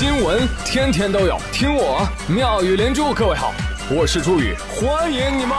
[0.00, 3.12] 新闻天天都有，听我妙语连珠。
[3.12, 3.52] 各位好，
[3.90, 5.54] 我是朱宇，欢迎你们！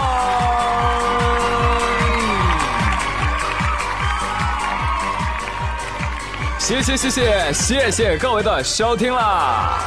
[6.57, 9.78] 谢谢谢谢谢谢各位的收听啦！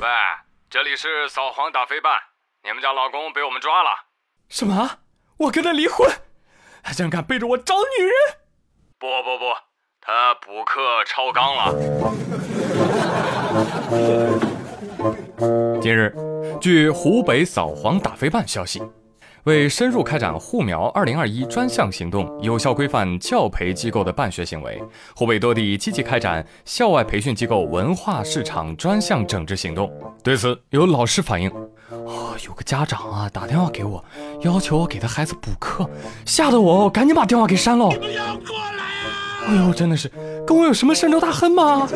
[0.00, 0.08] 喂，
[0.68, 2.18] 这里是扫黄打非办，
[2.64, 3.90] 你们家老公被我们抓了。
[4.48, 4.98] 什么？
[5.36, 6.10] 我跟他离婚？
[6.82, 8.12] 他竟然敢背着我找女人？
[8.98, 9.54] 不不不，
[10.10, 11.70] 他补课超纲了。
[15.82, 16.16] 近日，
[16.58, 18.82] 据湖北扫黄打非办消息，
[19.44, 24.82] 为深入开展护苗2021专项行动，有效规范教培机构的办学行为，
[25.14, 29.92] 湖北多地积极开展校外培训机构文化市场专项整治行动。
[30.24, 31.52] 对此，有老师反映。
[31.90, 34.02] 哦，有个家长啊打电话给我，
[34.40, 35.86] 要求我给他孩子补课，
[36.24, 37.90] 吓得我赶紧把电话给删了。
[37.90, 38.77] 你们要过来啊！
[39.48, 40.10] 哎呦，真的是
[40.46, 41.88] 跟我有什么深仇大恨吗？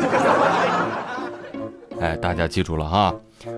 [2.01, 3.13] 哎，大家记住了哈，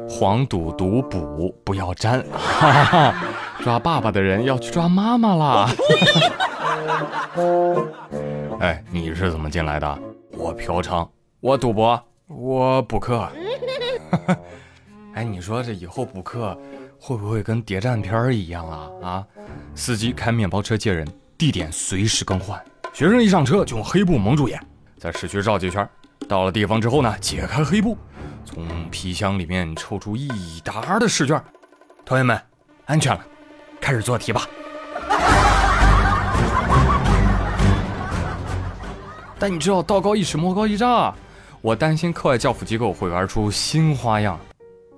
[0.10, 3.16] 黄赌毒补不要沾，哈哈，
[3.64, 5.70] 抓爸爸的人要去抓妈妈啦。
[8.60, 10.00] 哎，你是怎么进来的？
[10.38, 11.08] 我嫖娼，
[11.40, 13.28] 我赌博，我补课。
[15.16, 16.58] 哎，你说这以后补课
[17.00, 18.90] 会不会跟谍战片一样啊？
[19.02, 19.24] 啊，
[19.74, 21.08] 司机开面包车接人，
[21.38, 22.62] 地点随时更换，
[22.96, 24.58] 学生一上车就用黑布蒙住眼，
[24.98, 25.86] 在市区绕几圈，
[26.30, 27.98] 到了地方之后呢，解开黑布，
[28.46, 30.30] 从皮箱里面抽出一
[30.64, 31.38] 沓的试卷，
[32.06, 32.42] 同学们，
[32.86, 33.20] 安全了，
[33.82, 34.44] 开始做题吧。
[39.38, 41.14] 但你知道道高一尺，魔高一丈，啊
[41.60, 44.40] 我担心课外教辅机构会玩出新花样。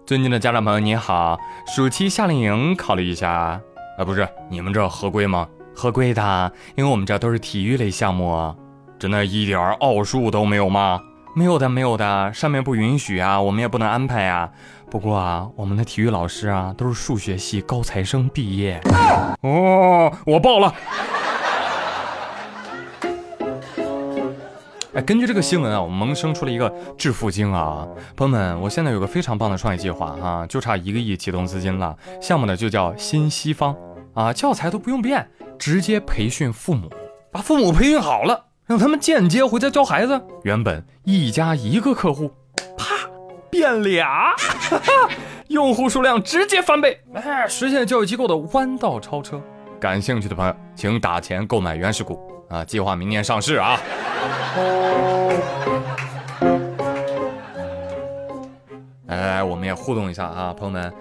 [0.06, 3.59] 尊敬的家长朋友，你好，暑期夏令营考虑一下啊？
[4.06, 5.50] 不是，你们这合规吗？
[5.78, 8.52] 合规的，因为我们这都是体育类项目，
[8.97, 11.00] 真的一点奥数都没有吗？
[11.36, 14.50] 没有的，没有的，上面不允许啊，我们也不能安排啊。
[14.89, 18.81] 不过啊，我们的体育老师啊，都是数学系高材生毕业。
[19.41, 20.74] 哦，我报了。
[24.96, 31.96] 哎，根据这个新闻啊，我们萌生出了一个致富经啊，朋友们，我现在有个非常棒的创业计划哈，就差一个亿启动资金了。
[32.19, 33.75] 项目呢就叫新西方
[34.16, 36.90] 啊，教材都不用变，直接培训父母，
[37.31, 40.22] 把父母培训好了，让他们间接回家教孩子。
[40.44, 42.31] 原本一家一个客户，
[42.78, 42.95] 啪
[43.50, 44.35] 变俩，
[45.50, 49.41] 用户数量直接翻倍，哎，实现教育机构的弯道超车。
[49.79, 52.19] 感兴趣的朋友，请打钱购买原始股
[52.50, 53.79] 啊，计划明年上市啊。
[59.07, 60.94] 来来来，我们也互动一下啊，朋友们，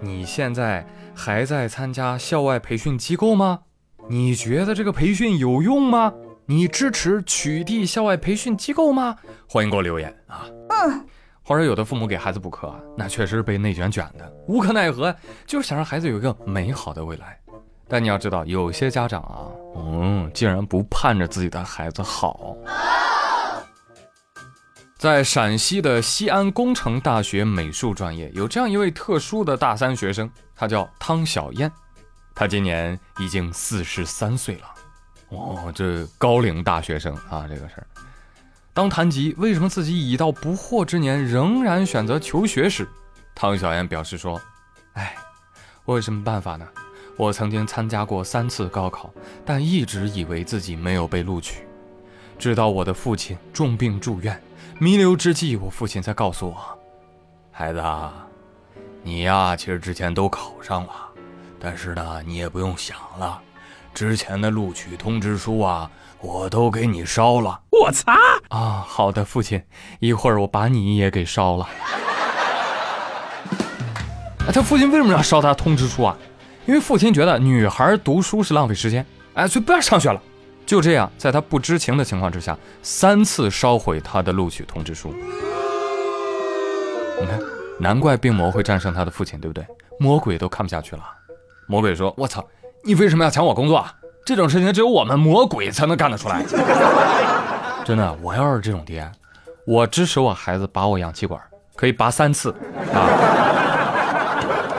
[0.00, 3.60] 你现在还在参加校外培训机构吗？
[4.08, 6.12] 你觉得这个培训有用吗？
[6.46, 9.16] 你支持取缔校外培训机构吗？
[9.48, 10.46] 欢迎给我留言啊。
[10.68, 11.06] 嗯。
[11.42, 15.14] 或者有的父母给孩子补课，那确实是被内卷卷的，无可奈何，
[15.46, 17.38] 就是想让孩子有一个美好的未来。
[17.86, 22.56] 但你要知道，有些家长啊，嗯，竟然不盼着自己的孩子好。
[24.96, 31.70] 在陕西的西安工程大学美术专业，有这样一位特殊的大三学生，他叫汤小燕，
[32.34, 34.74] 他今年已经四十三岁了。
[35.28, 37.86] 哦，这高龄大学生啊，这个事儿。
[38.72, 42.88] 当谈及为什么自己已到不惑之年仍然选择求学时，
[43.34, 44.40] 汤小燕表示说
[44.94, 45.14] ：“哎，
[45.84, 46.66] 我有什么办法呢？
[47.16, 49.12] 我曾经参加过三次高考，
[49.44, 51.64] 但一直以为自己没有被录取，
[52.36, 54.40] 直到我的父亲重病住院。”
[54.80, 56.78] 弥留之际，我父亲才告诉我
[57.52, 58.26] ：“孩子，啊
[59.04, 61.08] 你呀，其实之前都考上了，
[61.64, 63.40] 但是呢，你也不用想了，
[63.94, 68.12] 之前的录取通知书啊，我都给你烧了。”我擦！
[68.50, 69.62] 啊，好的，父亲，
[69.98, 71.66] 一会儿我把你也给烧了。
[74.46, 76.14] 哎，他父亲为什么要烧他通知书啊？
[76.66, 80.20] 因为父亲觉得女孩读书是浪费时间，哎，所以不要上学了。
[80.66, 85.14] 就这样，在他不知情的情况之下，三次烧毁他的录取通知书。
[87.18, 87.40] 你看，
[87.80, 89.66] 难怪病魔会战胜他的父亲，对不对？
[89.98, 91.02] 魔鬼都看不下去了。
[91.66, 92.44] 魔鬼说：“我操，
[92.84, 93.94] 你为什么要抢我工作啊？
[94.24, 96.42] 这种事情只有我们魔鬼才能干得出来。
[97.84, 99.10] ”真的，我要是这种爹，
[99.66, 101.40] 我支持我孩子拔我氧气管，
[101.76, 102.50] 可以拔三次
[102.92, 103.08] 啊。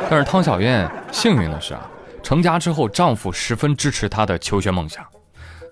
[0.10, 1.90] 但是汤小燕幸运的是啊，
[2.24, 5.04] 成家之后，丈夫十分支持她的求学梦想。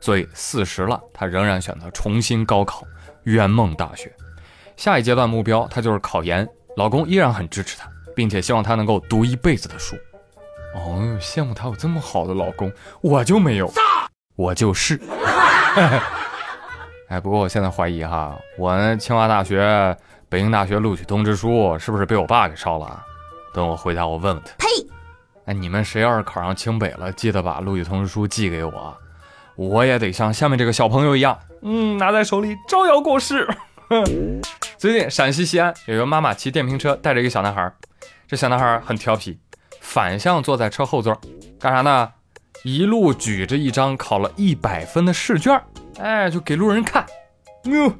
[0.01, 2.83] 所以四十了，她仍然选择重新高考，
[3.24, 4.12] 圆梦大学。
[4.75, 6.48] 下一阶段目标，她就是考研。
[6.75, 9.95] 老公依然很支持她，并且希望她能够读一辈子的书。
[10.73, 12.71] 哦，羡慕她有这么好的老公，
[13.01, 13.71] 我就没有，
[14.35, 14.99] 我就是。
[17.09, 19.95] 哎，不过我现在怀疑哈，我清华大学、
[20.29, 23.03] 北京大学录取通知书是不是被我爸给烧了？
[23.53, 24.51] 等我回家我问问他。
[24.57, 24.67] 呸！
[25.45, 28.97] 哎，你们谁要是考上清北了，记得把录取通知书寄给我，
[29.55, 33.47] 我也得像下面这个小朋友一样，嗯，拿在手里招摇过市。
[34.79, 37.71] 最近陕西西安有个妈妈骑电瓶车带着一个小男孩，
[38.27, 39.37] 这小男孩很调皮，
[39.93, 41.15] 反向坐在车后座，
[41.59, 42.09] 干啥呢？
[42.63, 45.61] 一路举着一张考了一百分的试卷，
[45.99, 47.05] 哎，就给路人看，
[47.65, 47.93] 哟，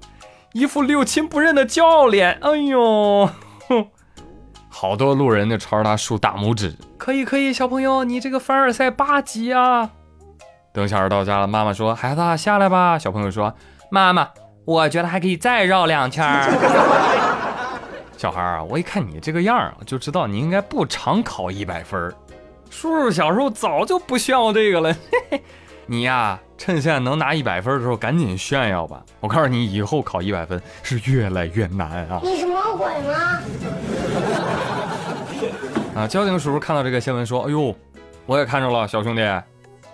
[0.54, 3.30] 一副六亲不认的骄傲脸，哎呦，
[4.70, 9.92] 好多路人就朝着他竖大拇指，可以可以，小朋友，你这个凡尔赛八级啊！
[10.74, 13.54] 等小孩到家了，妈妈说：“孩子下来吧。”小朋友说
[13.92, 14.30] ：“妈妈，
[14.66, 16.26] 我觉得还可以再绕两圈。
[18.24, 22.10] ”小孩啊，我一看你这个样儿，就知道你应该不常考一百分。
[22.70, 25.44] 叔叔小时候早就不炫耀这个了，嘿嘿。
[25.88, 29.04] 你呀，趁现在能拿一百分的时候，赶紧炫耀吧！
[29.20, 32.22] 我告诉你，以后考一百分是越来越难啊！
[32.24, 33.42] 你是魔鬼吗？
[35.94, 36.08] 啊！
[36.08, 37.76] 交警叔叔看到这个新闻说：“哎呦，
[38.26, 39.22] 我也看着了，小兄弟，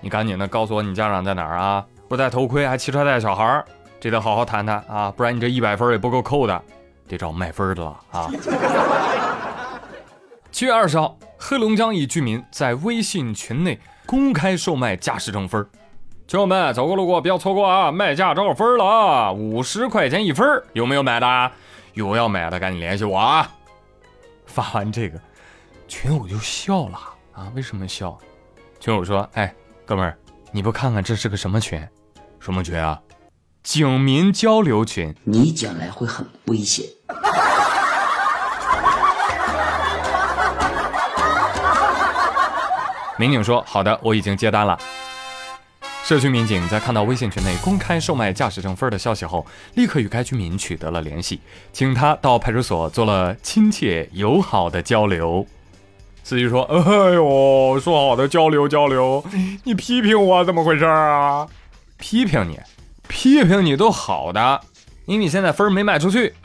[0.02, 1.84] 你赶紧的告诉我你家长在哪儿啊？
[2.08, 3.66] 不戴头盔还骑车带小孩儿，
[4.00, 5.12] 这得好好谈谈啊！
[5.18, 6.62] 不然你这一百分也不够扣的，
[7.10, 8.32] 得找卖分的了啊！”
[10.52, 15.66] 七月二十号，黑龙江一居民在微信群内公开售卖驾驶证分
[16.32, 17.92] 朋友们，走过路过不要错过啊！
[17.92, 21.52] 卖驾照分了啊，五十块钱一分，有没有买的？
[21.94, 23.50] 有要买的赶紧联系我啊！
[24.46, 25.20] 发完这个，
[25.88, 27.00] 群友就笑了
[27.34, 27.52] 啊！
[27.56, 28.18] 为什么笑？
[28.80, 29.54] 群友说：“哎，
[29.86, 30.18] 哥们儿，
[30.52, 31.86] 你不看看这是个什么群？
[32.40, 33.00] 什么群啊？
[33.64, 35.14] 警民交流群。
[35.24, 36.86] 你将来会很危险。”
[43.18, 44.80] 民警说：“好的，我已经接单了。”
[46.06, 49.46] 社区民警在看到微信群内公开售卖驾驶证分的消息后，
[49.76, 51.40] 立刻与该居民取得了联系，
[51.72, 55.46] 请他到派出所做了亲切友好的交流。
[56.24, 56.80] 司机说：“哎
[57.14, 59.24] 呦，说好的交流交流，
[59.66, 61.48] 你批评我怎么回事啊？
[61.98, 62.58] 批评你，
[63.10, 64.62] 批评你都好的，
[65.06, 66.36] 因为你现在分没卖出去，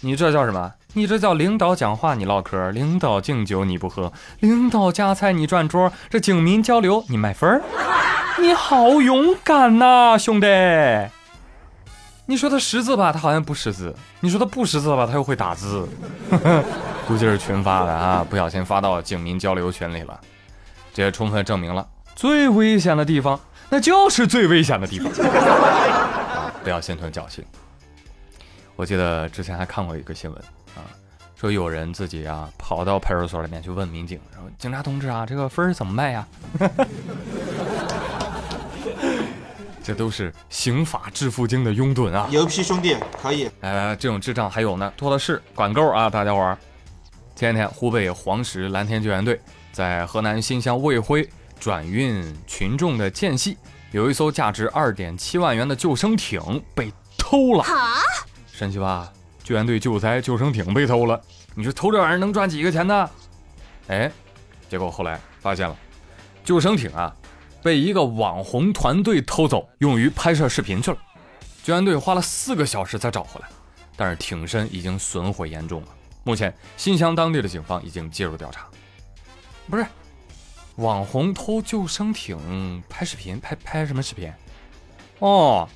[0.00, 0.72] 你这叫什么？
[0.94, 7.62] 你这叫领导讲话你唠嗑，领导敬酒你不喝，领导夹菜你转桌，这警民交流你卖分儿。”
[8.40, 10.46] 你好勇敢呐，兄弟！
[12.26, 15.88] 你说他识字吧，他好像不识字；你说他不识字吧，他又会打字。
[17.06, 20.18] 估计是群发的啊，不小心发到警民交流群里了。
[20.92, 21.86] 这也充分证明了，
[22.16, 23.38] 最危险的地方，
[23.70, 25.10] 那就是最危险的地方。
[25.26, 27.44] 啊 不要心存侥幸。
[28.74, 30.38] 我记得之前还看过一个新闻
[30.74, 30.80] 啊，
[31.36, 36.26] 说有人自己啊跑到派出所里面去问民警，说：“警察同志啊，这个分怎么卖呀？”
[39.84, 42.26] 这都是刑法致富经的拥趸啊！
[42.30, 43.44] 牛批兄弟，可以！
[43.60, 46.56] 来来来，这种智障还有呢，多的是，管够啊，大家伙儿！
[47.36, 49.38] 前天湖北黄石蓝天救援队
[49.72, 51.28] 在河南新乡卫辉
[51.58, 53.56] 转运群众的间隙，
[53.90, 57.62] 有一艘价值二点七万元的救生艇被偷了。
[57.64, 58.00] 啊！
[58.52, 59.12] 神奇吧？
[59.42, 61.20] 救援队救灾，救生艇被偷了，
[61.54, 63.10] 你说偷这玩意儿能赚几个钱呢？
[63.88, 64.10] 哎，
[64.68, 65.76] 结果后来发现了，
[66.44, 67.14] 救生艇啊！
[67.62, 70.98] 被一个网红团队偷走，用于拍摄视频去了。
[71.62, 73.48] 救援队花了四个小时才找回来，
[73.96, 75.88] 但是艇身已经损毁严重了。
[76.24, 78.66] 目前，新乡当地的警方已经介入调查。
[79.68, 79.86] 不是，
[80.76, 84.32] 网红偷救生艇拍视频，拍拍什么视频？
[85.20, 85.68] 哦，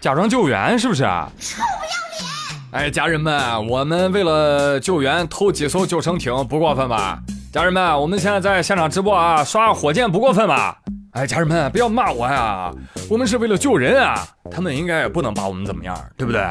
[0.00, 1.30] 假装救援是不是啊？
[1.38, 2.86] 臭不要脸！
[2.86, 7.20] 哎，家人们，我们为了救援偷几艘救生艇不过分吧？
[7.52, 10.76] 家人们，我们现在在现场直播啊，刷火箭不过分吧？
[11.12, 12.72] 哎，家人们，不要骂我呀！
[13.08, 16.42] 我们是为了救人啊，他们应该也不能把我们怎么样，对不对？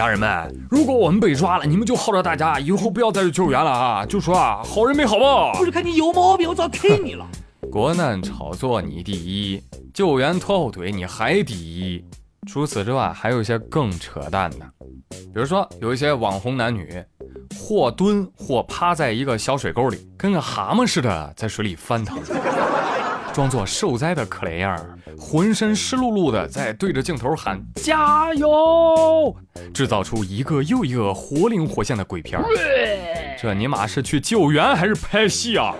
[0.00, 4.06] 家人们，如果我们被抓了，你们就号召大家以后不要再去救援了啊！
[4.06, 5.52] 就说啊，好人没好报。
[5.58, 7.26] 不是看你有毛病，我早 K 你了。
[7.70, 12.02] 国难炒作你第一，救援拖后腿你还第一。
[12.46, 14.66] 除此之外，还有一些更扯淡的，
[15.10, 17.04] 比如说有一些网红男女，
[17.58, 22.18] 或蹲或趴在一个小水沟里，跟个蛤蟆似的在水里翻腾。
[23.32, 29.34] 装作受灾的可怜样儿，浑身湿漉漉的，在对着镜头喊加油，
[29.72, 32.44] 制造出一个又一个活灵活现的鬼片儿。
[33.40, 35.74] 这尼玛是去救援还是拍戏啊？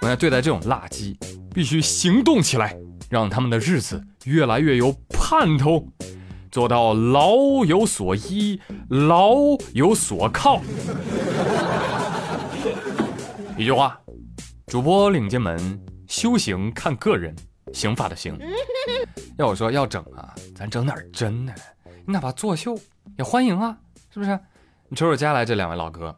[0.00, 1.16] 我要对待这种垃圾，
[1.52, 2.76] 必须行动起来，
[3.10, 5.88] 让他们的日子越来越有盼头，
[6.50, 7.34] 做到老
[7.66, 9.34] 有所依，老
[9.74, 10.62] 有所靠。
[13.58, 13.98] 一句话。
[14.68, 15.58] 主播领进门，
[16.06, 17.34] 修行看个人，
[17.72, 18.38] 刑法的刑。
[19.38, 21.54] 要我说要整啊，咱整点真的，
[22.04, 22.78] 你哪怕作秀
[23.16, 23.74] 也欢迎啊，
[24.12, 24.38] 是不是？
[24.88, 26.14] 你瞅瞅接下来这两位老哥，